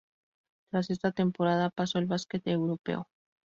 Tras 0.71 0.89
esta 0.89 1.11
temporada, 1.11 1.69
pasó 1.69 1.99
al 1.99 2.07
básquet 2.07 2.47
europeo. 2.47 3.07